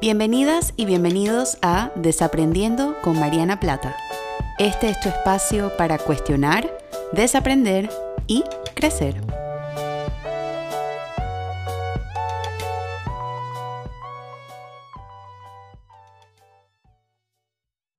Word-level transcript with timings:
Bienvenidas 0.00 0.74
y 0.76 0.84
bienvenidos 0.84 1.58
a 1.60 1.90
Desaprendiendo 1.96 2.94
con 3.02 3.18
Mariana 3.18 3.58
Plata. 3.58 3.96
Este 4.60 4.90
es 4.90 5.00
tu 5.00 5.08
espacio 5.08 5.76
para 5.76 5.98
cuestionar, 5.98 6.70
desaprender 7.12 7.90
y 8.28 8.44
crecer. 8.76 9.20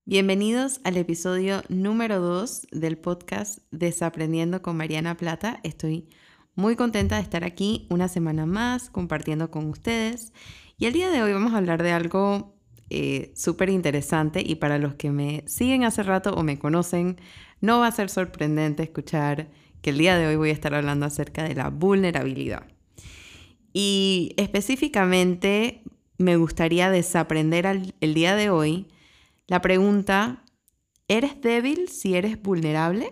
Bienvenidos 0.05 0.79
al 0.85 0.95
episodio 0.95 1.63
número 1.67 2.21
2 2.21 2.67
del 2.71 2.97
podcast 2.97 3.59
Desaprendiendo 3.71 4.61
con 4.61 4.77
Mariana 4.77 5.17
Plata. 5.17 5.59
Estoy 5.63 6.07
muy 6.55 6.77
contenta 6.77 7.17
de 7.17 7.23
estar 7.23 7.43
aquí 7.43 7.87
una 7.89 8.07
semana 8.07 8.45
más 8.45 8.89
compartiendo 8.89 9.51
con 9.51 9.69
ustedes. 9.69 10.31
Y 10.79 10.85
el 10.85 10.93
día 10.93 11.09
de 11.09 11.21
hoy 11.21 11.33
vamos 11.33 11.53
a 11.53 11.57
hablar 11.57 11.83
de 11.83 11.91
algo 11.91 12.55
eh, 12.89 13.33
súper 13.35 13.69
interesante 13.69 14.41
y 14.43 14.55
para 14.55 14.77
los 14.77 14.95
que 14.95 15.11
me 15.11 15.43
siguen 15.45 15.83
hace 15.83 16.03
rato 16.03 16.33
o 16.33 16.41
me 16.41 16.57
conocen, 16.57 17.17
no 17.59 17.81
va 17.81 17.87
a 17.87 17.91
ser 17.91 18.09
sorprendente 18.09 18.83
escuchar 18.83 19.49
que 19.81 19.89
el 19.89 19.97
día 19.97 20.17
de 20.17 20.27
hoy 20.27 20.37
voy 20.37 20.51
a 20.51 20.53
estar 20.53 20.73
hablando 20.73 21.05
acerca 21.05 21.43
de 21.43 21.53
la 21.53 21.69
vulnerabilidad. 21.69 22.65
Y 23.73 24.33
específicamente 24.37 25.83
me 26.17 26.37
gustaría 26.37 26.89
desaprender 26.89 27.65
el 27.99 28.13
día 28.13 28.37
de 28.37 28.49
hoy 28.49 28.87
la 29.47 29.61
pregunta, 29.61 30.45
¿eres 31.09 31.41
débil 31.41 31.89
si 31.89 32.15
eres 32.15 32.41
vulnerable? 32.41 33.11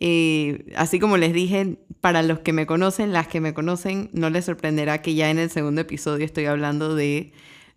Eh, 0.00 0.72
así 0.76 0.98
como 0.98 1.16
les 1.16 1.32
dije, 1.32 1.78
para 2.00 2.22
los 2.22 2.40
que 2.40 2.52
me 2.52 2.66
conocen, 2.66 3.12
las 3.12 3.28
que 3.28 3.40
me 3.40 3.54
conocen, 3.54 4.10
no 4.12 4.30
les 4.30 4.44
sorprenderá 4.44 5.02
que 5.02 5.14
ya 5.14 5.30
en 5.30 5.38
el 5.38 5.50
segundo 5.50 5.80
episodio 5.80 6.24
estoy 6.24 6.46
hablando 6.46 6.94
de 6.94 7.32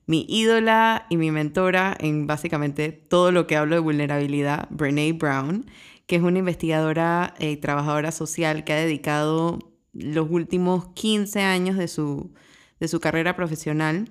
mi 0.07 0.25
ídola 0.29 1.05
y 1.09 1.17
mi 1.17 1.31
mentora 1.31 1.95
en 1.99 2.27
básicamente 2.27 2.91
todo 2.91 3.31
lo 3.31 3.45
que 3.45 3.57
hablo 3.57 3.75
de 3.75 3.81
vulnerabilidad, 3.81 4.67
Brene 4.69 5.13
Brown, 5.13 5.69
que 6.07 6.15
es 6.15 6.21
una 6.21 6.39
investigadora 6.39 7.33
y 7.39 7.57
trabajadora 7.57 8.11
social 8.11 8.63
que 8.63 8.73
ha 8.73 8.77
dedicado 8.77 9.59
los 9.93 10.27
últimos 10.29 10.87
15 10.93 11.41
años 11.41 11.77
de 11.77 11.87
su, 11.87 12.33
de 12.79 12.87
su 12.87 12.99
carrera 12.99 13.35
profesional 13.35 14.09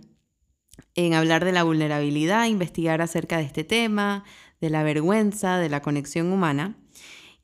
en 0.95 1.15
hablar 1.15 1.45
de 1.45 1.53
la 1.53 1.63
vulnerabilidad, 1.63 2.47
investigar 2.47 3.01
acerca 3.01 3.39
de 3.39 3.45
este 3.45 3.65
tema, 3.65 4.25
de 4.61 4.71
la 4.71 4.83
vergüenza, 4.83 5.59
de 5.59 5.69
la 5.69 5.83
conexión 5.83 6.33
humana. 6.33 6.77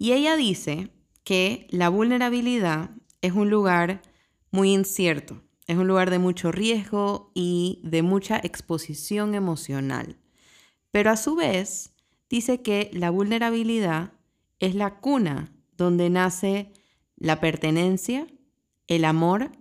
Y 0.02 0.14
ella 0.14 0.34
dice 0.34 0.90
que 1.22 1.68
la 1.70 1.88
vulnerabilidad 1.88 2.90
es 3.20 3.34
un 3.34 3.50
lugar 3.50 4.02
muy 4.50 4.72
incierto, 4.72 5.44
es 5.68 5.76
un 5.76 5.86
lugar 5.86 6.10
de 6.10 6.18
mucho 6.18 6.50
riesgo 6.50 7.30
y 7.36 7.80
de 7.84 8.02
mucha 8.02 8.36
exposición 8.38 9.36
emocional. 9.36 10.18
Pero 10.90 11.12
a 11.12 11.16
su 11.16 11.36
vez, 11.36 11.94
dice 12.28 12.62
que 12.62 12.90
la 12.92 13.10
vulnerabilidad 13.10 14.14
es 14.58 14.74
la 14.74 14.98
cuna 14.98 15.52
donde 15.76 16.10
nace 16.10 16.72
la 17.14 17.38
pertenencia, 17.38 18.26
el 18.88 19.04
amor, 19.04 19.52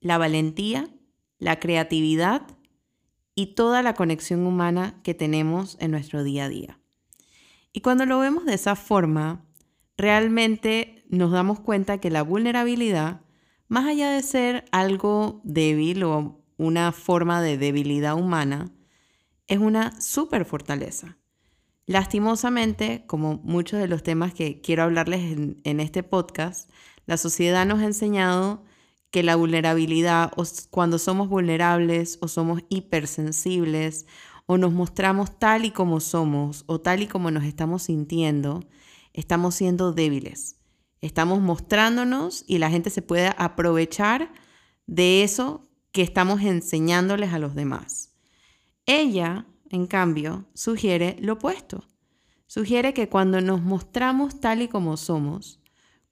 la 0.00 0.18
valentía, 0.18 0.90
la 1.38 1.58
creatividad 1.58 2.42
y 3.34 3.54
toda 3.54 3.82
la 3.82 3.94
conexión 3.94 4.46
humana 4.46 5.00
que 5.02 5.14
tenemos 5.14 5.78
en 5.80 5.90
nuestro 5.90 6.22
día 6.22 6.44
a 6.44 6.48
día. 6.50 6.80
Y 7.72 7.80
cuando 7.80 8.04
lo 8.04 8.18
vemos 8.18 8.44
de 8.44 8.52
esa 8.52 8.76
forma, 8.76 9.45
realmente 9.96 11.04
nos 11.08 11.32
damos 11.32 11.60
cuenta 11.60 11.98
que 11.98 12.10
la 12.10 12.22
vulnerabilidad, 12.22 13.22
más 13.68 13.86
allá 13.86 14.10
de 14.10 14.22
ser 14.22 14.64
algo 14.72 15.40
débil 15.44 16.04
o 16.04 16.42
una 16.56 16.92
forma 16.92 17.42
de 17.42 17.58
debilidad 17.58 18.14
humana, 18.14 18.72
es 19.46 19.58
una 19.58 20.00
super 20.00 20.44
fortaleza. 20.44 21.18
Lastimosamente, 21.86 23.04
como 23.06 23.36
muchos 23.44 23.78
de 23.78 23.88
los 23.88 24.02
temas 24.02 24.34
que 24.34 24.60
quiero 24.60 24.82
hablarles 24.82 25.32
en, 25.32 25.60
en 25.64 25.80
este 25.80 26.02
podcast, 26.02 26.68
la 27.06 27.16
sociedad 27.16 27.64
nos 27.64 27.80
ha 27.80 27.86
enseñado 27.86 28.64
que 29.10 29.22
la 29.22 29.36
vulnerabilidad, 29.36 30.32
o 30.36 30.44
cuando 30.70 30.98
somos 30.98 31.28
vulnerables 31.28 32.18
o 32.20 32.28
somos 32.28 32.62
hipersensibles 32.68 34.06
o 34.46 34.58
nos 34.58 34.72
mostramos 34.72 35.38
tal 35.38 35.64
y 35.64 35.70
como 35.70 36.00
somos 36.00 36.64
o 36.66 36.80
tal 36.80 37.02
y 37.02 37.06
como 37.06 37.30
nos 37.30 37.44
estamos 37.44 37.84
sintiendo, 37.84 38.64
estamos 39.16 39.54
siendo 39.54 39.92
débiles. 39.92 40.56
Estamos 41.00 41.40
mostrándonos 41.40 42.44
y 42.46 42.58
la 42.58 42.70
gente 42.70 42.90
se 42.90 43.02
puede 43.02 43.32
aprovechar 43.36 44.32
de 44.86 45.24
eso 45.24 45.68
que 45.90 46.02
estamos 46.02 46.42
enseñándoles 46.42 47.32
a 47.32 47.38
los 47.38 47.54
demás. 47.54 48.12
Ella, 48.84 49.46
en 49.70 49.86
cambio, 49.86 50.46
sugiere 50.54 51.16
lo 51.20 51.34
opuesto. 51.34 51.84
Sugiere 52.46 52.94
que 52.94 53.08
cuando 53.08 53.40
nos 53.40 53.62
mostramos 53.62 54.40
tal 54.40 54.62
y 54.62 54.68
como 54.68 54.96
somos, 54.96 55.60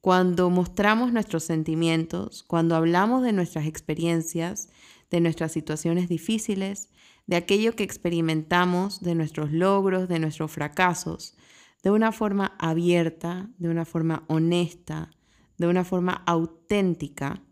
cuando 0.00 0.50
mostramos 0.50 1.12
nuestros 1.12 1.44
sentimientos, 1.44 2.42
cuando 2.42 2.74
hablamos 2.74 3.22
de 3.22 3.32
nuestras 3.32 3.66
experiencias, 3.66 4.68
de 5.10 5.20
nuestras 5.20 5.52
situaciones 5.52 6.08
difíciles, 6.08 6.88
de 7.26 7.36
aquello 7.36 7.76
que 7.76 7.84
experimentamos, 7.84 9.00
de 9.00 9.14
nuestros 9.14 9.52
logros, 9.52 10.08
de 10.08 10.18
nuestros 10.18 10.50
fracasos, 10.50 11.36
de 11.84 11.90
una 11.90 12.12
forma 12.12 12.56
abierta, 12.58 13.50
de 13.58 13.68
una 13.68 13.84
forma 13.84 14.24
honesta, 14.28 15.10
de 15.58 15.66
una 15.66 15.84
forma 15.84 16.22
auténtica, 16.26 17.42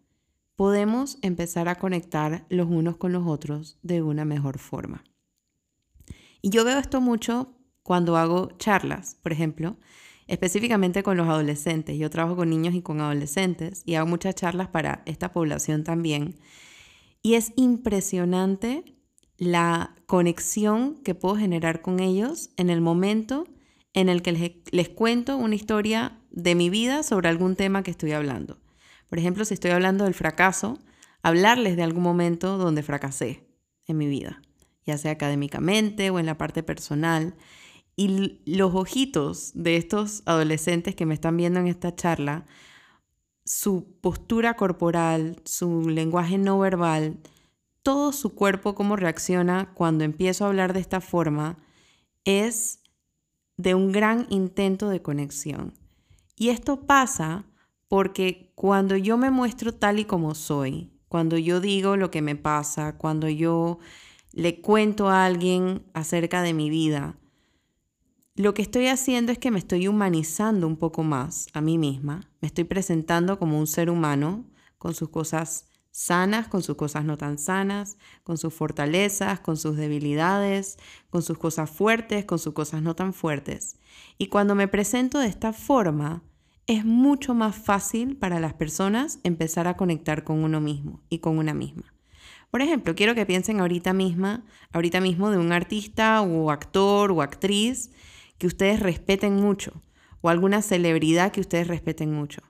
podemos 0.56 1.18
empezar 1.20 1.68
a 1.68 1.74
conectar 1.74 2.46
los 2.48 2.66
unos 2.66 2.96
con 2.96 3.12
los 3.12 3.26
otros 3.26 3.78
de 3.82 4.00
una 4.00 4.24
mejor 4.24 4.58
forma. 4.58 5.04
Y 6.40 6.48
yo 6.48 6.64
veo 6.64 6.78
esto 6.78 7.02
mucho 7.02 7.58
cuando 7.82 8.16
hago 8.16 8.52
charlas, 8.56 9.16
por 9.22 9.32
ejemplo, 9.32 9.76
específicamente 10.26 11.02
con 11.02 11.18
los 11.18 11.28
adolescentes. 11.28 11.98
Yo 11.98 12.08
trabajo 12.08 12.34
con 12.34 12.48
niños 12.48 12.74
y 12.74 12.80
con 12.80 13.02
adolescentes 13.02 13.82
y 13.84 13.96
hago 13.96 14.06
muchas 14.06 14.34
charlas 14.34 14.68
para 14.68 15.02
esta 15.04 15.34
población 15.34 15.84
también. 15.84 16.36
Y 17.20 17.34
es 17.34 17.52
impresionante 17.56 18.96
la 19.36 19.94
conexión 20.06 20.94
que 21.04 21.14
puedo 21.14 21.36
generar 21.36 21.82
con 21.82 22.00
ellos 22.00 22.50
en 22.56 22.70
el 22.70 22.80
momento 22.80 23.46
en 23.94 24.08
el 24.08 24.22
que 24.22 24.60
les, 24.70 24.88
cuento 24.88 25.36
una 25.36 25.54
historia 25.54 26.18
de 26.30 26.54
mi 26.54 26.70
vida 26.70 27.02
sobre 27.02 27.28
algún 27.28 27.56
tema 27.56 27.82
que 27.82 27.90
estoy 27.90 28.12
hablando. 28.12 28.58
Por 29.08 29.18
ejemplo, 29.18 29.44
si 29.44 29.54
estoy 29.54 29.72
hablando 29.72 30.04
del 30.04 30.14
fracaso, 30.14 30.78
hablarles 31.22 31.76
de 31.76 31.82
algún 31.82 32.02
momento 32.02 32.56
donde 32.56 32.82
fracasé 32.82 33.46
en 33.86 33.98
mi 33.98 34.06
vida, 34.06 34.40
ya 34.86 34.96
sea 34.96 35.12
académicamente 35.12 36.10
o 36.10 36.18
en 36.18 36.26
la 36.26 36.38
parte 36.38 36.62
personal. 36.62 37.34
Y 37.94 38.40
los 38.46 38.74
ojitos 38.74 39.52
de 39.54 39.76
estos 39.76 40.22
adolescentes 40.24 40.94
que 40.94 41.04
me 41.04 41.14
están 41.14 41.36
viendo 41.36 41.60
en 41.60 41.66
esta 41.66 41.94
charla, 41.94 42.46
su 43.44 43.98
postura 44.00 44.54
corporal, 44.54 45.40
su 45.44 45.90
lenguaje 45.90 46.38
no 46.38 46.58
verbal, 46.58 47.18
todo 47.82 48.12
su 48.12 48.34
cuerpo, 48.34 48.74
cómo 48.74 48.96
reacciona 48.96 49.72
cuando 49.74 50.04
empiezo 50.04 50.44
a 50.44 50.48
hablar 50.48 50.72
de 50.72 50.80
esta 50.80 51.00
forma, 51.00 51.58
es 52.24 52.81
de 53.56 53.74
un 53.74 53.92
gran 53.92 54.26
intento 54.30 54.88
de 54.88 55.02
conexión. 55.02 55.74
Y 56.36 56.48
esto 56.48 56.86
pasa 56.86 57.44
porque 57.88 58.52
cuando 58.54 58.96
yo 58.96 59.18
me 59.18 59.30
muestro 59.30 59.74
tal 59.74 59.98
y 59.98 60.04
como 60.04 60.34
soy, 60.34 60.90
cuando 61.08 61.36
yo 61.36 61.60
digo 61.60 61.96
lo 61.96 62.10
que 62.10 62.22
me 62.22 62.36
pasa, 62.36 62.96
cuando 62.96 63.28
yo 63.28 63.78
le 64.32 64.60
cuento 64.60 65.08
a 65.08 65.26
alguien 65.26 65.82
acerca 65.92 66.42
de 66.42 66.54
mi 66.54 66.70
vida, 66.70 67.16
lo 68.34 68.54
que 68.54 68.62
estoy 68.62 68.86
haciendo 68.86 69.30
es 69.30 69.38
que 69.38 69.50
me 69.50 69.58
estoy 69.58 69.88
humanizando 69.88 70.66
un 70.66 70.76
poco 70.76 71.02
más 71.02 71.48
a 71.52 71.60
mí 71.60 71.76
misma, 71.76 72.30
me 72.40 72.48
estoy 72.48 72.64
presentando 72.64 73.38
como 73.38 73.58
un 73.58 73.66
ser 73.66 73.90
humano 73.90 74.46
con 74.78 74.94
sus 74.94 75.10
cosas 75.10 75.66
sanas, 75.92 76.48
con 76.48 76.62
sus 76.62 76.74
cosas 76.74 77.04
no 77.04 77.16
tan 77.16 77.38
sanas, 77.38 77.98
con 78.24 78.38
sus 78.38 78.52
fortalezas, 78.52 79.38
con 79.38 79.56
sus 79.56 79.76
debilidades, 79.76 80.78
con 81.10 81.22
sus 81.22 81.38
cosas 81.38 81.70
fuertes, 81.70 82.24
con 82.24 82.40
sus 82.40 82.54
cosas 82.54 82.82
no 82.82 82.96
tan 82.96 83.12
fuertes. 83.12 83.76
Y 84.18 84.26
cuando 84.26 84.56
me 84.56 84.66
presento 84.66 85.20
de 85.20 85.28
esta 85.28 85.52
forma, 85.52 86.24
es 86.66 86.84
mucho 86.84 87.34
más 87.34 87.54
fácil 87.54 88.16
para 88.16 88.40
las 88.40 88.54
personas 88.54 89.20
empezar 89.22 89.68
a 89.68 89.76
conectar 89.76 90.24
con 90.24 90.42
uno 90.42 90.60
mismo 90.60 91.00
y 91.08 91.18
con 91.18 91.38
una 91.38 91.54
misma. 91.54 91.92
Por 92.50 92.62
ejemplo, 92.62 92.94
quiero 92.94 93.14
que 93.14 93.26
piensen 93.26 93.60
ahorita 93.60 93.92
misma, 93.92 94.44
ahorita 94.72 95.00
mismo 95.00 95.30
de 95.30 95.38
un 95.38 95.52
artista 95.52 96.20
o 96.22 96.50
actor 96.50 97.10
o 97.12 97.22
actriz 97.22 97.90
que 98.38 98.46
ustedes 98.46 98.80
respeten 98.80 99.36
mucho 99.36 99.82
o 100.20 100.28
alguna 100.28 100.62
celebridad 100.62 101.32
que 101.32 101.40
ustedes 101.40 101.68
respeten 101.68 102.12
mucho. 102.12 102.42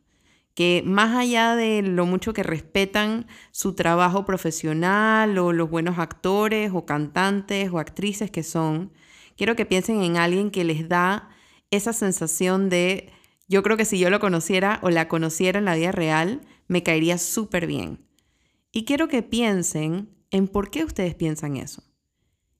Que 0.54 0.82
más 0.84 1.16
allá 1.16 1.56
de 1.56 1.82
lo 1.82 2.04
mucho 2.04 2.32
que 2.32 2.42
respetan 2.42 3.26
su 3.50 3.74
trabajo 3.74 4.24
profesional 4.24 5.38
o 5.38 5.52
los 5.52 5.70
buenos 5.70 5.98
actores 5.98 6.72
o 6.74 6.84
cantantes 6.84 7.70
o 7.72 7.78
actrices 7.78 8.30
que 8.30 8.42
son, 8.42 8.92
quiero 9.36 9.56
que 9.56 9.66
piensen 9.66 10.02
en 10.02 10.16
alguien 10.16 10.50
que 10.50 10.64
les 10.64 10.88
da 10.88 11.30
esa 11.70 11.92
sensación 11.92 12.68
de, 12.68 13.10
yo 13.48 13.62
creo 13.62 13.76
que 13.76 13.86
si 13.86 13.98
yo 13.98 14.10
lo 14.10 14.20
conociera 14.20 14.78
o 14.82 14.90
la 14.90 15.08
conociera 15.08 15.58
en 15.58 15.64
la 15.64 15.74
vida 15.74 15.92
real, 15.92 16.42
me 16.68 16.82
caería 16.82 17.18
súper 17.18 17.66
bien. 17.66 18.06
Y 18.72 18.84
quiero 18.84 19.08
que 19.08 19.22
piensen 19.22 20.10
en 20.30 20.48
por 20.48 20.70
qué 20.70 20.84
ustedes 20.84 21.14
piensan 21.14 21.56
eso. 21.56 21.82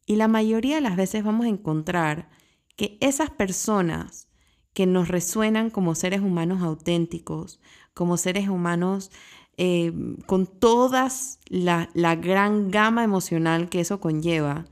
Y 0.06 0.16
la 0.16 0.28
mayoría 0.28 0.76
de 0.76 0.80
las 0.80 0.96
veces 0.96 1.24
vamos 1.24 1.46
a 1.46 1.50
encontrar 1.50 2.30
que 2.76 2.98
esas 3.00 3.30
personas 3.30 4.28
que 4.74 4.86
nos 4.86 5.08
resuenan 5.08 5.70
como 5.70 5.94
seres 5.94 6.20
humanos 6.20 6.62
auténticos, 6.62 7.60
como 7.94 8.16
seres 8.16 8.48
humanos 8.48 9.10
eh, 9.58 9.92
con 10.26 10.46
todas 10.46 11.38
la, 11.48 11.88
gran 12.16 12.70
gama 12.70 13.04
emocional 13.04 13.68
que 13.68 13.80
eso 13.80 14.00
conlleva, 14.00 14.64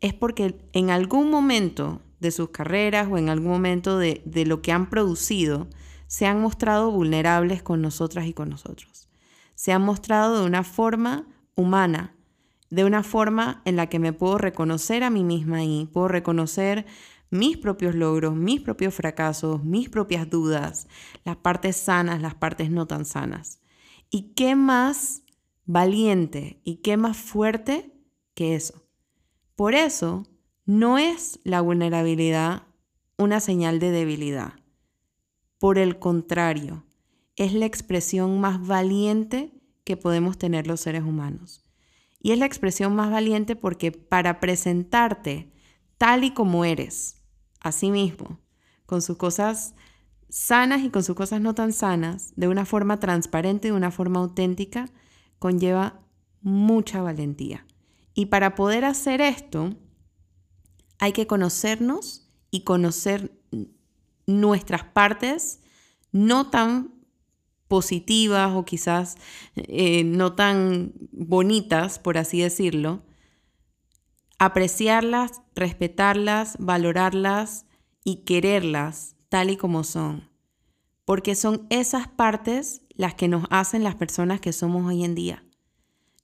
es 0.00 0.12
porque 0.12 0.58
en 0.72 0.90
algún 0.90 1.30
momento 1.30 2.02
de 2.20 2.30
sus 2.30 2.50
carreras 2.50 3.08
o 3.10 3.16
en 3.18 3.30
algún 3.30 3.50
momento 3.50 3.98
de, 3.98 4.22
de 4.24 4.44
lo 4.44 4.60
que 4.60 4.72
han 4.72 4.90
producido, 4.90 5.68
se 6.06 6.26
han 6.26 6.40
mostrado 6.40 6.90
vulnerables 6.90 7.62
con 7.62 7.80
nosotras 7.80 8.26
y 8.26 8.34
con 8.34 8.50
nosotros. 8.50 9.08
Se 9.54 9.72
han 9.72 9.82
mostrado 9.82 10.40
de 10.40 10.46
una 10.46 10.62
forma 10.62 11.26
humana, 11.54 12.14
de 12.68 12.84
una 12.84 13.02
forma 13.02 13.62
en 13.64 13.76
la 13.76 13.88
que 13.88 13.98
me 13.98 14.12
puedo 14.12 14.38
reconocer 14.38 15.02
a 15.02 15.10
mí 15.10 15.24
misma 15.24 15.64
y 15.64 15.86
puedo 15.86 16.08
reconocer 16.08 16.84
mis 17.30 17.56
propios 17.56 17.94
logros, 17.94 18.34
mis 18.34 18.60
propios 18.60 18.94
fracasos, 18.94 19.64
mis 19.64 19.88
propias 19.88 20.28
dudas, 20.28 20.88
las 21.24 21.36
partes 21.36 21.76
sanas, 21.76 22.22
las 22.22 22.34
partes 22.34 22.70
no 22.70 22.86
tan 22.86 23.04
sanas. 23.04 23.60
¿Y 24.10 24.34
qué 24.34 24.54
más 24.54 25.22
valiente 25.64 26.60
y 26.64 26.76
qué 26.76 26.96
más 26.96 27.16
fuerte 27.16 27.92
que 28.34 28.54
eso? 28.54 28.86
Por 29.54 29.74
eso, 29.74 30.24
no 30.64 30.98
es 30.98 31.40
la 31.44 31.60
vulnerabilidad 31.60 32.64
una 33.18 33.40
señal 33.40 33.78
de 33.78 33.90
debilidad. 33.90 34.54
Por 35.58 35.78
el 35.78 35.98
contrario, 35.98 36.84
es 37.36 37.52
la 37.52 37.66
expresión 37.66 38.40
más 38.40 38.66
valiente 38.66 39.52
que 39.84 39.96
podemos 39.96 40.36
tener 40.38 40.66
los 40.66 40.80
seres 40.80 41.02
humanos. 41.02 41.62
Y 42.20 42.32
es 42.32 42.38
la 42.38 42.46
expresión 42.46 42.94
más 42.94 43.10
valiente 43.10 43.56
porque 43.56 43.92
para 43.92 44.40
presentarte 44.40 45.52
tal 45.98 46.24
y 46.24 46.32
como 46.32 46.64
eres, 46.64 47.15
a 47.66 47.72
sí 47.72 47.90
mismo, 47.90 48.38
con 48.86 49.02
sus 49.02 49.16
cosas 49.16 49.74
sanas 50.28 50.82
y 50.82 50.90
con 50.90 51.02
sus 51.02 51.16
cosas 51.16 51.40
no 51.40 51.54
tan 51.54 51.72
sanas, 51.72 52.32
de 52.36 52.48
una 52.48 52.64
forma 52.64 52.98
transparente, 52.98 53.68
de 53.68 53.74
una 53.74 53.90
forma 53.90 54.20
auténtica, 54.20 54.88
conlleva 55.38 56.00
mucha 56.40 57.02
valentía. 57.02 57.66
Y 58.14 58.26
para 58.26 58.54
poder 58.54 58.84
hacer 58.84 59.20
esto, 59.20 59.74
hay 60.98 61.12
que 61.12 61.26
conocernos 61.26 62.30
y 62.50 62.62
conocer 62.62 63.32
nuestras 64.26 64.84
partes 64.84 65.60
no 66.12 66.50
tan 66.50 66.94
positivas 67.68 68.52
o 68.54 68.64
quizás 68.64 69.16
eh, 69.56 70.04
no 70.04 70.34
tan 70.34 70.92
bonitas, 71.12 71.98
por 71.98 72.16
así 72.16 72.40
decirlo, 72.40 73.02
apreciarlas, 74.38 75.42
respetarlas, 75.54 76.56
valorarlas 76.58 77.66
y 78.04 78.24
quererlas 78.24 79.16
tal 79.28 79.50
y 79.50 79.56
como 79.56 79.84
son, 79.84 80.28
porque 81.04 81.34
son 81.34 81.66
esas 81.70 82.08
partes 82.08 82.82
las 82.94 83.14
que 83.14 83.28
nos 83.28 83.44
hacen 83.50 83.82
las 83.82 83.96
personas 83.96 84.40
que 84.40 84.52
somos 84.52 84.86
hoy 84.86 85.04
en 85.04 85.14
día. 85.14 85.44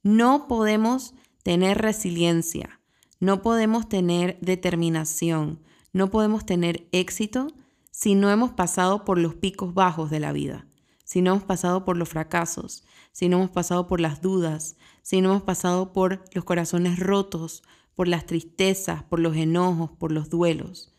No 0.02 0.46
podemos 0.48 1.14
tener 1.42 1.78
resiliencia, 1.78 2.80
no 3.20 3.42
podemos 3.42 3.88
tener 3.88 4.38
determinación, 4.40 5.62
no 5.92 6.10
podemos 6.10 6.46
tener 6.46 6.88
éxito 6.92 7.48
si 7.90 8.14
no 8.14 8.30
hemos 8.30 8.52
pasado 8.52 9.04
por 9.04 9.18
los 9.18 9.34
picos 9.34 9.74
bajos 9.74 10.10
de 10.10 10.20
la 10.20 10.32
vida, 10.32 10.66
si 11.04 11.20
no 11.20 11.32
hemos 11.32 11.44
pasado 11.44 11.84
por 11.84 11.96
los 11.96 12.08
fracasos, 12.08 12.84
si 13.12 13.28
no 13.28 13.36
hemos 13.38 13.50
pasado 13.50 13.86
por 13.86 14.00
las 14.00 14.22
dudas, 14.22 14.76
si 15.02 15.20
no 15.20 15.30
hemos 15.30 15.42
pasado 15.42 15.92
por 15.92 16.24
los 16.32 16.44
corazones 16.44 16.98
rotos, 16.98 17.62
por 17.94 18.08
las 18.08 18.26
tristezas, 18.26 19.02
por 19.04 19.20
los 19.20 19.36
enojos, 19.36 19.90
por 19.92 20.12
los 20.12 20.30
duelos. 20.30 20.94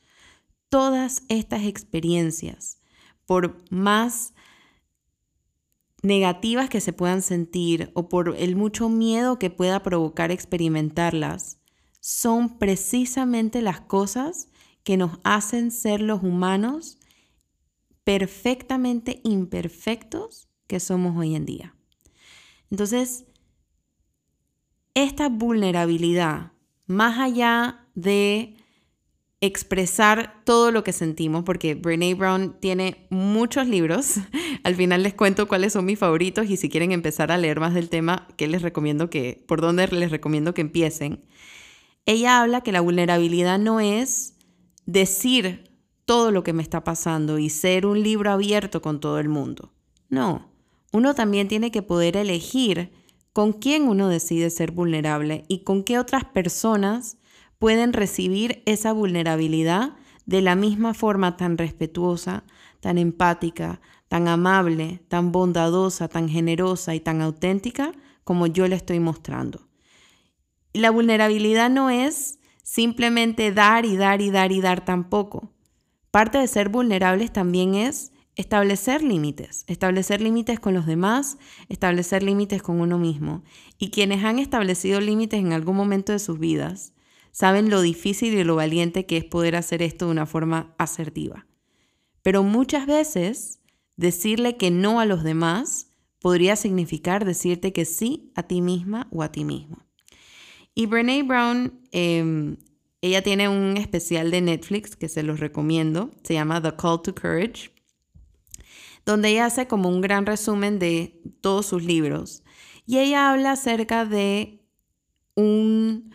Todas 0.69 1.23
estas 1.27 1.63
experiencias, 1.63 2.79
por 3.25 3.63
más 3.69 4.33
negativas 6.01 6.69
que 6.69 6.81
se 6.81 6.93
puedan 6.93 7.21
sentir 7.21 7.91
o 7.93 8.09
por 8.09 8.35
el 8.37 8.55
mucho 8.55 8.89
miedo 8.89 9.39
que 9.39 9.49
pueda 9.49 9.81
provocar 9.83 10.31
experimentarlas, 10.31 11.59
son 11.99 12.57
precisamente 12.57 13.61
las 13.61 13.79
cosas 13.81 14.49
que 14.83 14.97
nos 14.97 15.19
hacen 15.23 15.71
ser 15.71 16.01
los 16.01 16.21
humanos 16.21 16.99
perfectamente 18.03 19.21
imperfectos 19.23 20.49
que 20.67 20.79
somos 20.79 21.17
hoy 21.17 21.35
en 21.35 21.45
día. 21.45 21.75
Entonces, 22.69 23.25
esta 24.93 25.29
vulnerabilidad 25.29 26.52
más 26.87 27.19
allá 27.19 27.85
de 27.95 28.55
expresar 29.41 30.41
todo 30.45 30.71
lo 30.71 30.85
que 30.85 30.93
sentimos, 30.93 31.43
porque 31.43 31.75
Brene 31.75 32.15
Brown 32.15 32.55
tiene 32.61 33.07
muchos 33.09 33.67
libros. 33.67 34.15
Al 34.63 34.75
final 34.75 35.03
les 35.03 35.13
cuento 35.13 35.49
cuáles 35.49 35.73
son 35.73 35.83
mis 35.83 35.99
favoritos 35.99 36.49
y 36.49 36.55
si 36.55 36.69
quieren 36.69 36.93
empezar 36.93 37.29
a 37.29 37.37
leer 37.37 37.59
más 37.59 37.73
del 37.73 37.89
tema, 37.89 38.27
¿qué 38.37 38.47
les 38.47 38.61
recomiendo 38.61 39.09
que, 39.09 39.43
por 39.47 39.59
dónde 39.59 39.85
les 39.87 40.11
recomiendo 40.11 40.53
que 40.53 40.61
empiecen. 40.61 41.25
Ella 42.05 42.41
habla 42.41 42.61
que 42.61 42.71
la 42.71 42.79
vulnerabilidad 42.79 43.59
no 43.59 43.81
es 43.81 44.35
decir 44.85 45.71
todo 46.05 46.31
lo 46.31 46.43
que 46.43 46.53
me 46.53 46.63
está 46.63 46.83
pasando 46.83 47.37
y 47.37 47.49
ser 47.49 47.85
un 47.85 48.01
libro 48.01 48.31
abierto 48.31 48.81
con 48.81 49.01
todo 49.01 49.19
el 49.19 49.29
mundo. 49.29 49.73
No, 50.09 50.49
uno 50.93 51.15
también 51.15 51.47
tiene 51.47 51.71
que 51.71 51.81
poder 51.81 52.15
elegir 52.15 52.91
con 53.33 53.51
quién 53.51 53.87
uno 53.87 54.07
decide 54.07 54.49
ser 54.51 54.71
vulnerable 54.71 55.43
y 55.47 55.63
con 55.63 55.83
qué 55.83 55.97
otras 55.97 56.23
personas 56.23 57.17
pueden 57.59 57.91
recibir 57.91 58.61
esa 58.65 58.93
vulnerabilidad 58.93 59.95
de 60.25 60.41
la 60.41 60.55
misma 60.55 60.93
forma 60.93 61.35
tan 61.35 61.57
respetuosa, 61.57 62.43
tan 62.79 62.97
empática, 62.97 63.81
tan 64.07 64.27
amable, 64.27 65.01
tan 65.07 65.31
bondadosa, 65.31 66.07
tan 66.07 66.29
generosa 66.29 66.93
y 66.95 66.99
tan 66.99 67.21
auténtica 67.21 67.91
como 68.23 68.47
yo 68.47 68.67
le 68.67 68.75
estoy 68.75 68.99
mostrando. 68.99 69.67
La 70.71 70.91
vulnerabilidad 70.91 71.69
no 71.69 71.89
es 71.89 72.39
simplemente 72.61 73.51
dar 73.51 73.85
y 73.85 73.97
dar 73.97 74.21
y 74.21 74.31
dar 74.31 74.51
y 74.51 74.61
dar 74.61 74.85
tampoco. 74.85 75.51
Parte 76.11 76.37
de 76.37 76.47
ser 76.47 76.69
vulnerables 76.69 77.33
también 77.33 77.73
es 77.75 78.12
establecer 78.35 79.03
límites, 79.03 79.63
establecer 79.67 80.21
límites 80.21 80.59
con 80.59 80.73
los 80.73 80.85
demás, 80.85 81.37
establecer 81.69 82.23
límites 82.23 82.61
con 82.61 82.81
uno 82.81 82.97
mismo. 82.97 83.43
Y 83.77 83.91
quienes 83.91 84.23
han 84.23 84.39
establecido 84.39 85.01
límites 85.01 85.39
en 85.39 85.53
algún 85.53 85.75
momento 85.75 86.11
de 86.11 86.19
sus 86.19 86.39
vidas 86.39 86.93
saben 87.31 87.69
lo 87.69 87.81
difícil 87.81 88.33
y 88.33 88.43
lo 88.43 88.55
valiente 88.55 89.05
que 89.05 89.17
es 89.17 89.25
poder 89.25 89.55
hacer 89.55 89.81
esto 89.81 90.05
de 90.05 90.11
una 90.11 90.25
forma 90.25 90.73
asertiva. 90.77 91.47
Pero 92.21 92.43
muchas 92.43 92.87
veces 92.87 93.59
decirle 93.97 94.57
que 94.57 94.71
no 94.71 94.99
a 94.99 95.05
los 95.05 95.23
demás 95.23 95.89
podría 96.19 96.55
significar 96.55 97.25
decirte 97.25 97.73
que 97.73 97.85
sí 97.85 98.31
a 98.35 98.43
ti 98.43 98.61
misma 98.61 99.07
o 99.11 99.23
a 99.23 99.31
ti 99.31 99.43
mismo. 99.43 99.77
Y 100.73 100.85
Brene 100.85 101.21
Brown, 101.23 101.81
em, 101.91 102.57
ella 103.01 103.21
tiene 103.21 103.49
un 103.49 103.77
especial 103.77 104.31
de 104.31 104.41
Netflix 104.41 104.95
que 104.95 105.09
se 105.09 105.21
los 105.21 105.39
recomiendo, 105.39 106.11
se 106.23 106.33
llama 106.33 106.61
The 106.61 106.75
Call 106.75 107.01
to 107.01 107.13
Courage 107.13 107.72
donde 109.05 109.29
ella 109.29 109.45
hace 109.45 109.67
como 109.67 109.89
un 109.89 110.01
gran 110.01 110.25
resumen 110.25 110.79
de 110.79 111.21
todos 111.41 111.65
sus 111.65 111.83
libros. 111.83 112.43
Y 112.85 112.99
ella 112.99 113.31
habla 113.31 113.51
acerca 113.51 114.05
de 114.05 114.65
un, 115.35 116.13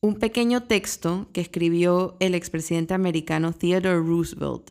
un 0.00 0.14
pequeño 0.16 0.64
texto 0.64 1.28
que 1.32 1.40
escribió 1.40 2.16
el 2.20 2.34
expresidente 2.34 2.94
americano 2.94 3.52
Theodore 3.52 3.98
Roosevelt 3.98 4.70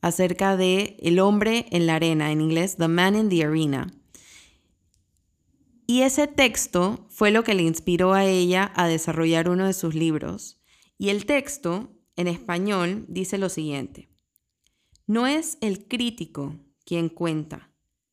acerca 0.00 0.56
de 0.56 0.98
el 1.00 1.18
hombre 1.18 1.66
en 1.70 1.86
la 1.86 1.94
arena, 1.94 2.30
en 2.30 2.40
inglés, 2.40 2.76
The 2.76 2.88
Man 2.88 3.16
in 3.16 3.28
the 3.30 3.44
Arena. 3.44 3.90
Y 5.86 6.02
ese 6.02 6.26
texto 6.26 7.06
fue 7.10 7.30
lo 7.30 7.44
que 7.44 7.54
le 7.54 7.62
inspiró 7.62 8.12
a 8.12 8.24
ella 8.24 8.72
a 8.74 8.86
desarrollar 8.86 9.48
uno 9.48 9.66
de 9.66 9.72
sus 9.72 9.94
libros. 9.94 10.60
Y 10.98 11.08
el 11.10 11.26
texto, 11.26 11.90
en 12.16 12.28
español, 12.28 13.04
dice 13.08 13.38
lo 13.38 13.48
siguiente. 13.48 14.08
No 15.06 15.26
es 15.26 15.58
el 15.60 15.86
crítico 15.86 16.54
quien 16.84 17.08
cuenta, 17.08 17.70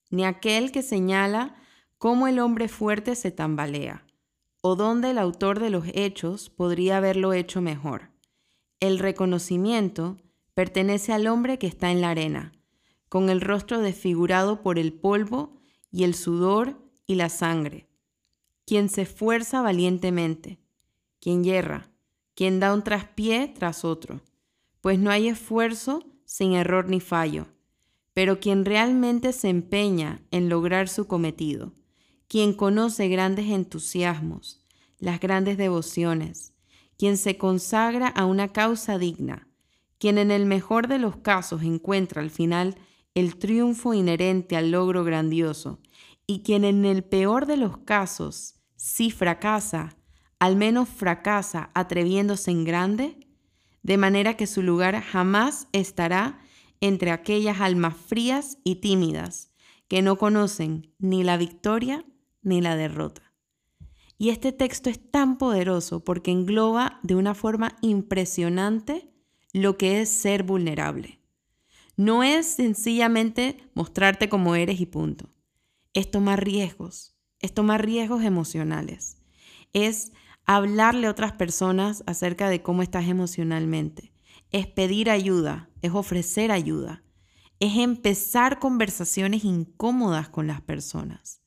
ni 0.10 0.26
aquel 0.26 0.72
que 0.72 0.82
señala 0.82 1.56
cómo 1.98 2.28
el 2.28 2.40
hombre 2.40 2.68
fuerte 2.68 3.16
se 3.16 3.32
tambalea, 3.32 4.06
o 4.62 4.76
dónde 4.76 5.12
el 5.12 5.18
autor 5.18 5.60
de 5.60 5.70
los 5.70 5.86
hechos 5.94 6.50
podría 6.50 6.98
haberlo 6.98 7.34
hecho 7.34 7.62
mejor. 7.62 8.12
El 8.80 9.00
reconocimiento 9.00 10.18
pertenece 10.54 11.14
al 11.14 11.28
hombre 11.28 11.60
que 11.60 11.68
está 11.68 11.92
en 11.92 12.02
la 12.02 12.10
arena, 12.10 12.52
con 13.10 13.30
el 13.30 13.42
rostro 13.42 13.80
desfigurado 13.82 14.62
por 14.62 14.80
el 14.80 14.94
polvo 14.94 15.58
y 15.92 16.04
el 16.04 16.16
sudor 16.16 16.82
y 17.06 17.16
la 17.16 17.30
sangre, 17.30 17.88
quien 18.66 18.90
se 18.90 19.04
esfuerza 19.04 19.62
valientemente, 19.62 20.60
quien 21.20 21.44
yerra, 21.44 21.90
quien 22.36 22.60
da 22.60 22.74
un 22.74 22.84
traspié 22.84 23.48
tras 23.48 23.84
otro, 23.84 24.22
pues 24.80 24.98
no 24.98 25.12
hay 25.12 25.28
esfuerzo 25.28 26.04
sin 26.26 26.54
error 26.54 26.88
ni 26.90 27.00
fallo 27.00 27.48
pero 28.14 28.40
quien 28.40 28.66
realmente 28.66 29.34
se 29.34 29.50
empeña 29.50 30.22
en 30.32 30.50
lograr 30.50 30.90
su 30.90 31.08
cometido, 31.08 31.74
quien 32.28 32.54
conoce 32.54 33.08
grandes 33.08 33.48
entusiasmos, 33.48 34.66
las 35.00 35.20
grandes 35.20 35.58
devociones, 35.58 36.54
quien 36.98 37.18
se 37.18 37.38
consagra 37.38 38.08
a 38.08 38.26
una 38.26 38.50
causa 38.50 38.98
digna, 38.98 39.48
quien 39.98 40.18
en 40.18 40.32
el 40.32 40.46
mejor 40.46 40.88
de 40.88 40.98
los 40.98 41.18
casos 41.18 41.64
encuentra 41.64 42.22
al 42.22 42.30
final 42.30 42.76
el 43.16 43.38
triunfo 43.38 43.94
inherente 43.94 44.56
al 44.56 44.72
logro 44.72 45.04
grandioso, 45.04 45.80
y 46.28 46.44
quien 46.44 46.64
en 46.64 46.86
el 46.86 47.04
peor 47.04 47.46
de 47.46 47.58
los 47.58 47.78
casos, 47.80 48.56
si 48.76 49.12
fracasa, 49.12 49.98
al 50.40 50.56
menos 50.56 50.90
fracasa 50.90 51.70
atreviéndose 51.74 52.52
en 52.52 52.64
grande, 52.64 53.28
de 53.84 53.98
manera 53.98 54.36
que 54.38 54.48
su 54.48 54.62
lugar 54.62 55.02
jamás 55.02 55.68
estará 55.72 56.40
entre 56.82 57.12
aquellas 57.12 57.62
almas 57.62 57.96
frías 57.96 58.58
y 58.64 58.76
tímidas 58.76 59.52
que 59.88 60.02
no 60.02 60.18
conocen 60.18 60.94
ni 61.00 61.24
la 61.24 61.38
victoria 61.38 62.06
ni 62.42 62.62
la 62.62 62.76
derrota. 62.76 63.34
Y 64.18 64.30
este 64.30 64.52
texto 64.52 64.90
es 64.90 65.00
tan 65.12 65.38
poderoso 65.38 66.04
porque 66.04 66.32
engloba 66.32 67.00
de 67.02 67.16
una 67.16 67.34
forma 67.34 67.76
impresionante 67.82 69.12
lo 69.52 69.78
que 69.78 70.02
es 70.02 70.10
ser 70.10 70.44
vulnerable. 70.44 71.20
No 71.98 72.24
es 72.24 72.46
sencillamente 72.46 73.70
mostrarte 73.74 74.30
como 74.30 74.56
eres 74.56 74.80
y 74.80 74.86
punto. 74.86 75.30
Es 75.94 76.10
tomar 76.10 76.44
riesgos, 76.44 77.16
es 77.40 77.54
tomar 77.54 77.84
riesgos 77.84 78.24
emocionales. 78.24 79.18
Es 79.74 80.12
hablarle 80.46 81.08
a 81.08 81.12
otras 81.12 81.34
personas 81.34 82.04
acerca 82.06 82.48
de 82.50 82.62
cómo 82.62 82.84
estás 82.84 83.08
emocionalmente. 83.08 84.14
Es 84.52 84.68
pedir 84.68 85.10
ayuda, 85.10 85.71
es 85.82 85.94
ofrecer 85.94 86.52
ayuda. 86.52 87.04
Es 87.60 87.78
empezar 87.78 88.60
conversaciones 88.60 89.44
incómodas 89.44 90.30
con 90.30 90.48
las 90.48 90.62
personas 90.62 91.42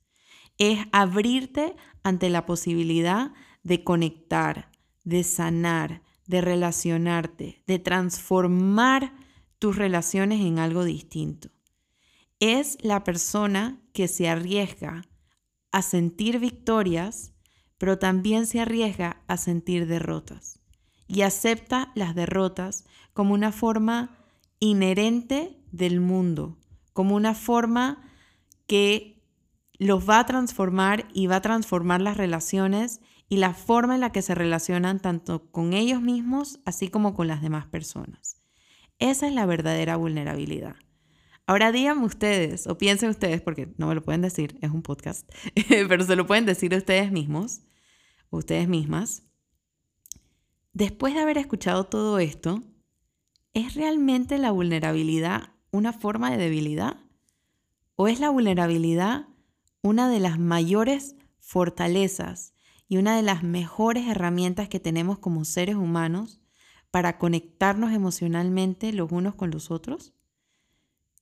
es 0.59 0.87
abrirte 0.93 1.75
ante 2.03 2.31
la 2.31 2.47
posibilidad 2.47 3.33
de 3.63 3.83
conectar, 3.83 4.71
de 5.05 5.25
sanar, 5.25 6.03
de 6.27 6.41
relacionarte, 6.41 7.63
de 7.67 7.79
transformar 7.79 9.15
tus 9.59 9.77
relaciones 9.77 10.41
en 10.41 10.59
algo 10.59 10.85
distinto. 10.85 11.51
Es 12.41 12.79
la 12.83 13.05
persona 13.05 13.81
que 13.93 14.09
se 14.09 14.29
arriesga 14.29 15.07
a 15.73 15.83
sentir 15.83 16.39
victorias, 16.39 17.33
pero 17.79 17.99
también 17.99 18.47
se 18.47 18.61
arriesga 18.61 19.23
a 19.27 19.37
sentir 19.37 19.87
derrotas 19.87 20.61
y 21.07 21.23
acepta 21.23 21.93
las 21.95 22.15
derrotas 22.15 22.85
como 23.13 23.35
una 23.35 23.53
forma 23.53 24.24
inherente 24.61 25.61
del 25.73 26.01
mundo, 26.01 26.59
como 26.93 27.17
una 27.17 27.35
forma 27.35 28.03
que 28.67 29.23
los 29.79 30.09
va 30.09 30.21
a 30.21 30.27
transformar 30.27 31.09
y 31.13 31.27
va 31.27 31.37
a 31.37 31.43
transformar 31.43 32.01
las 32.01 32.17
relaciones 32.17 33.01
y 33.29 33.39
la 33.39 33.55
forma 33.55 33.95
en 33.95 34.01
la 34.01 34.13
que 34.13 34.23
se 34.23 34.35
relacionan 34.35 35.01
tanto 35.01 35.51
con 35.51 35.73
ellos 35.73 36.01
mismos 36.01 36.61
así 36.65 36.89
como 36.89 37.15
con 37.15 37.27
las 37.27 37.43
demás 37.43 37.67
personas. 37.67 38.41
Esa 38.99 39.27
es 39.27 39.35
la 39.35 39.47
verdadera 39.47 39.97
vulnerabilidad. 39.97 40.77
Ahora 41.47 41.73
díganme 41.73 42.07
ustedes, 42.07 42.67
o 42.67 42.79
piensen 42.79 43.11
ustedes, 43.11 43.43
porque 43.43 43.75
no 43.77 43.89
me 43.89 43.95
lo 43.95 44.03
pueden 44.03 44.23
decir, 44.23 44.59
es 44.63 44.71
un 44.71 44.83
podcast, 44.83 45.31
pero 45.89 46.05
se 46.05 46.17
lo 46.17 46.27
pueden 46.27 46.47
decir 46.47 46.75
ustedes 46.75 47.13
mismos, 47.13 47.61
ustedes 48.31 48.67
mismas. 48.67 49.25
Después 50.73 51.15
de 51.15 51.21
haber 51.21 51.37
escuchado 51.37 51.85
todo 51.85 52.19
esto, 52.19 52.63
¿es 53.55 53.75
realmente 53.75 54.39
la 54.39 54.51
vulnerabilidad 54.51 55.51
una 55.71 55.93
forma 55.93 56.31
de 56.31 56.37
debilidad? 56.37 56.99
¿O 57.97 58.09
es 58.09 58.21
la 58.21 58.31
vulnerabilidad 58.31 59.29
una 59.83 60.09
de 60.09 60.21
las 60.21 60.39
mayores 60.39 61.17
fortalezas 61.41 62.55
y 62.89 62.97
una 62.97 63.17
de 63.17 63.23
las 63.23 63.43
mejores 63.43 64.07
herramientas 64.09 64.69
que 64.69 64.81
tenemos 64.81 65.19
como 65.19 65.45
seres 65.45 65.77
humanos 65.77 66.41
para 66.91 67.19
conectarnos 67.19 67.93
emocionalmente 67.93 68.93
los 68.93 69.11
unos 69.11 69.35
con 69.35 69.51
los 69.51 69.71
otros. 69.71 70.15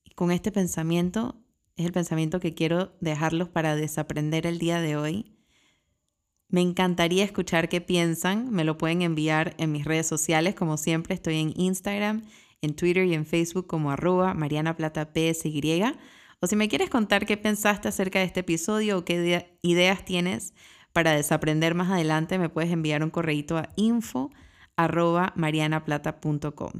Y 0.05 0.11
con 0.11 0.31
este 0.31 0.53
pensamiento 0.53 1.43
es 1.77 1.87
el 1.87 1.93
pensamiento 1.93 2.41
que 2.41 2.55
quiero 2.55 2.95
dejarlos 3.01 3.49
para 3.49 3.75
desaprender 3.75 4.47
el 4.47 4.59
día 4.59 4.81
de 4.81 4.97
hoy. 4.97 5.32
Me 6.53 6.61
encantaría 6.61 7.25
escuchar 7.25 7.69
qué 7.69 7.81
piensan. 7.81 8.53
Me 8.53 8.63
lo 8.63 8.79
pueden 8.79 9.03
enviar 9.03 9.55
en 9.59 9.73
mis 9.73 9.85
redes 9.85 10.07
sociales. 10.07 10.55
Como 10.55 10.77
siempre, 10.77 11.15
estoy 11.15 11.41
en 11.41 11.53
Instagram, 11.57 12.23
en 12.61 12.77
Twitter 12.77 13.07
y 13.07 13.15
en 13.15 13.27
Facebook 13.27 13.67
como 13.67 13.91
arroba 13.91 14.35
Mariana 14.35 14.77
Plata 14.77 15.11
PSY 15.13 15.83
o 16.45 16.49
si 16.49 16.57
me 16.57 16.69
quieres 16.69 16.91
contar 16.91 17.25
qué 17.25 17.37
pensaste 17.37 17.87
acerca 17.87 18.19
de 18.19 18.25
este 18.25 18.41
episodio 18.41 18.99
o 18.99 19.05
qué 19.05 19.55
ideas 19.63 20.05
tienes 20.05 20.55
para 20.93 21.13
desaprender 21.13 21.77
más 21.77 21.89
adelante, 21.89 22.37
me 22.37 22.49
puedes 22.49 22.73
enviar 22.73 23.05
un 23.05 23.11
correíto 23.11 23.57
a 23.57 23.69
info@marianaplata.com. 23.77 26.73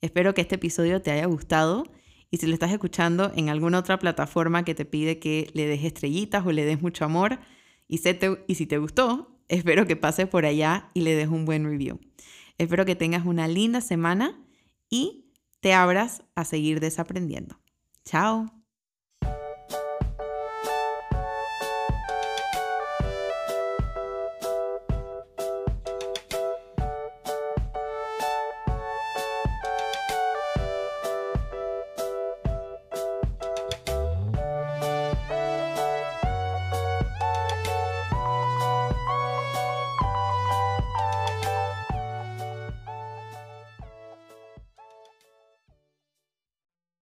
Espero 0.00 0.34
que 0.34 0.42
este 0.42 0.54
episodio 0.54 1.02
te 1.02 1.10
haya 1.10 1.26
gustado 1.26 1.82
y 2.30 2.36
si 2.36 2.46
lo 2.46 2.54
estás 2.54 2.70
escuchando 2.70 3.32
en 3.34 3.48
alguna 3.48 3.80
otra 3.80 3.98
plataforma 3.98 4.64
que 4.64 4.76
te 4.76 4.84
pide 4.84 5.18
que 5.18 5.50
le 5.52 5.66
des 5.66 5.82
estrellitas 5.82 6.46
o 6.46 6.52
le 6.52 6.64
des 6.64 6.80
mucho 6.80 7.04
amor 7.04 7.40
y, 7.92 8.54
si 8.54 8.66
te 8.66 8.78
gustó, 8.78 9.38
espero 9.48 9.86
que 9.86 9.96
pases 9.96 10.26
por 10.26 10.46
allá 10.46 10.88
y 10.94 11.02
le 11.02 11.14
des 11.14 11.28
un 11.28 11.44
buen 11.44 11.64
review. 11.64 12.00
Espero 12.56 12.86
que 12.86 12.96
tengas 12.96 13.26
una 13.26 13.48
linda 13.48 13.82
semana 13.82 14.40
y 14.88 15.32
te 15.60 15.74
abras 15.74 16.22
a 16.34 16.44
seguir 16.46 16.80
desaprendiendo. 16.80 17.60
Chao. 18.04 18.61